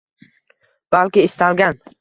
balki 0.95 1.25
istalgan 1.29 1.81